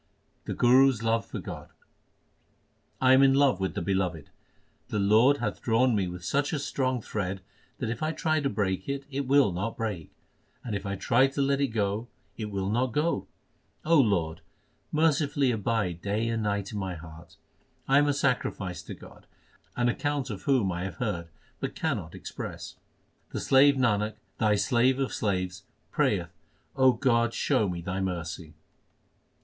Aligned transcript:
The 0.45 0.55
Guru 0.55 0.89
s 0.89 1.03
love 1.03 1.27
for 1.27 1.37
God: 1.37 1.69
I 2.99 3.13
am 3.13 3.21
in 3.21 3.35
love 3.35 3.59
with 3.59 3.75
the 3.75 3.83
Beloved. 3.83 4.31
The 4.87 4.97
Lord 4.97 5.37
hath 5.37 5.61
drawn 5.61 5.95
me 5.95 6.07
with 6.07 6.25
such 6.25 6.53
a 6.53 6.57
strong 6.57 7.03
thread 7.03 7.41
that 7.77 7.91
if 7.91 8.01
I 8.01 8.11
try 8.11 8.39
to 8.39 8.49
break 8.49 8.89
it, 8.89 9.05
it 9.11 9.27
will 9.27 9.51
not 9.51 9.77
break; 9.77 10.11
and 10.63 10.75
if 10.75 10.87
I 10.87 10.95
try 10.95 11.27
to 11.27 11.41
let 11.43 11.61
it 11.61 11.67
go, 11.67 12.07
it 12.35 12.49
will 12.49 12.71
not 12.71 12.93
go. 12.93 13.27
Lord, 13.85 14.41
mercifully 14.91 15.51
abide 15.51 16.01
day 16.01 16.27
and 16.29 16.41
night 16.41 16.71
in 16.71 16.79
my 16.79 16.95
heart. 16.95 17.37
1 17.85 17.99
am 17.99 18.07
a 18.07 18.13
sacrifice 18.15 18.81
to 18.81 18.95
God, 18.95 19.27
an 19.75 19.87
account 19.87 20.31
of 20.31 20.41
whom 20.45 20.71
I 20.71 20.83
have 20.85 20.95
heard, 20.95 21.27
but 21.59 21.75
cannot 21.75 22.15
express. 22.15 22.73
The 23.29 23.39
slave 23.39 23.75
Nanak, 23.75 24.15
Thy 24.39 24.55
slave 24.55 24.97
of 24.97 25.13
slaves, 25.13 25.61
prayeth 25.91 26.31
O 26.75 26.91
God, 26.93 27.35
show 27.35 27.69
me 27.69 27.81
Thy 27.81 27.99
mercy 28.01 28.55